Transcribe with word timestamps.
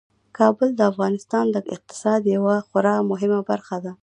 کابل 0.37 0.69
د 0.75 0.81
افغانستان 0.91 1.45
د 1.51 1.57
اقتصاد 1.75 2.21
یوه 2.35 2.55
خورا 2.67 2.95
مهمه 3.11 3.39
برخه 3.49 3.77
ده. 3.83 3.91